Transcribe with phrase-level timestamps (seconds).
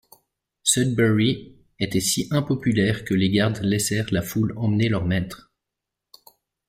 [0.63, 5.53] Sudbury était si impopulaire que les gardes laissèrent la foule emmener leur maître.